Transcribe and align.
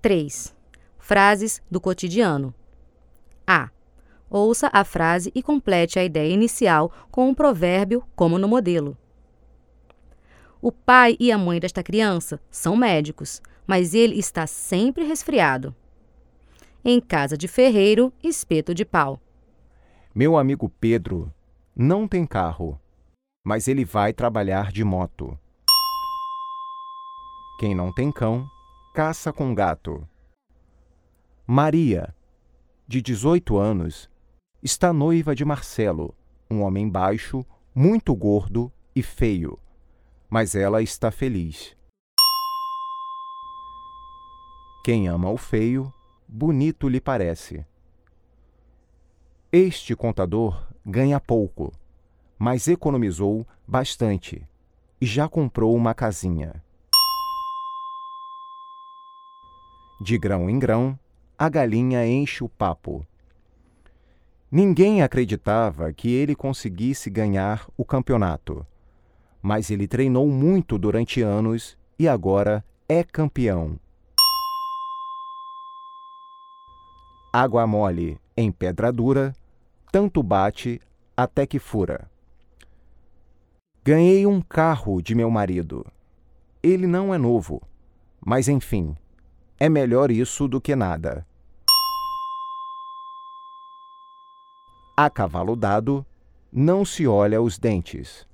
3. 0.00 0.54
Frases 0.98 1.60
do 1.70 1.80
cotidiano. 1.80 2.54
A. 3.46 3.70
Ouça 4.30 4.70
a 4.72 4.84
frase 4.84 5.32
e 5.34 5.42
complete 5.42 5.98
a 5.98 6.04
ideia 6.04 6.32
inicial 6.32 6.92
com 7.10 7.28
um 7.28 7.34
provérbio, 7.34 8.04
como 8.14 8.38
no 8.38 8.46
modelo. 8.46 8.96
O 10.60 10.70
pai 10.70 11.16
e 11.18 11.32
a 11.32 11.38
mãe 11.38 11.58
desta 11.58 11.82
criança 11.82 12.40
são 12.50 12.76
médicos, 12.76 13.40
mas 13.66 13.94
ele 13.94 14.18
está 14.18 14.46
sempre 14.46 15.04
resfriado. 15.04 15.74
Em 16.84 17.00
casa 17.00 17.36
de 17.36 17.48
ferreiro, 17.48 18.12
espeto 18.22 18.74
de 18.74 18.84
pau. 18.84 19.20
Meu 20.14 20.36
amigo 20.36 20.68
Pedro 20.80 21.32
não 21.74 22.06
tem 22.06 22.26
carro, 22.26 22.80
mas 23.44 23.66
ele 23.66 23.84
vai 23.84 24.12
trabalhar 24.12 24.70
de 24.70 24.84
moto. 24.84 25.38
Quem 27.58 27.74
não 27.74 27.92
tem 27.92 28.12
cão, 28.12 28.46
caça 28.98 29.32
com 29.32 29.54
gato. 29.54 30.04
Maria, 31.46 32.12
de 32.84 33.00
18 33.00 33.56
anos, 33.56 34.10
está 34.60 34.92
noiva 34.92 35.36
de 35.36 35.44
Marcelo, 35.44 36.16
um 36.50 36.62
homem 36.62 36.90
baixo, 36.90 37.46
muito 37.72 38.12
gordo 38.12 38.72
e 38.96 39.00
feio, 39.00 39.56
mas 40.28 40.56
ela 40.56 40.82
está 40.82 41.12
feliz. 41.12 41.76
Quem 44.84 45.06
ama 45.06 45.30
o 45.30 45.36
feio, 45.36 45.94
bonito 46.26 46.88
lhe 46.88 47.00
parece. 47.00 47.64
Este 49.52 49.94
contador 49.94 50.66
ganha 50.84 51.20
pouco, 51.20 51.72
mas 52.36 52.66
economizou 52.66 53.46
bastante 53.64 54.44
e 55.00 55.06
já 55.06 55.28
comprou 55.28 55.76
uma 55.76 55.94
casinha. 55.94 56.64
De 60.00 60.16
grão 60.16 60.48
em 60.48 60.58
grão, 60.58 60.96
a 61.36 61.48
galinha 61.48 62.06
enche 62.06 62.44
o 62.44 62.48
papo. 62.48 63.04
Ninguém 64.50 65.02
acreditava 65.02 65.92
que 65.92 66.08
ele 66.08 66.36
conseguisse 66.36 67.10
ganhar 67.10 67.68
o 67.76 67.84
campeonato, 67.84 68.64
mas 69.42 69.70
ele 69.70 69.88
treinou 69.88 70.28
muito 70.28 70.78
durante 70.78 71.20
anos 71.20 71.76
e 71.98 72.06
agora 72.06 72.64
é 72.88 73.02
campeão. 73.02 73.78
Água 77.32 77.66
mole 77.66 78.18
em 78.36 78.52
pedra 78.52 78.92
dura, 78.92 79.34
tanto 79.90 80.22
bate 80.22 80.80
até 81.16 81.44
que 81.44 81.58
fura. 81.58 82.08
Ganhei 83.84 84.26
um 84.26 84.40
carro 84.40 85.02
de 85.02 85.14
meu 85.14 85.30
marido. 85.30 85.84
Ele 86.62 86.86
não 86.86 87.12
é 87.12 87.18
novo, 87.18 87.60
mas 88.24 88.48
enfim, 88.48 88.96
é 89.58 89.68
melhor 89.68 90.10
isso 90.10 90.46
do 90.46 90.60
que 90.60 90.76
nada. 90.76 91.26
A 94.96 95.08
cavalo 95.08 95.56
dado, 95.56 96.04
não 96.52 96.84
se 96.84 97.06
olha 97.06 97.40
os 97.40 97.58
dentes. 97.58 98.27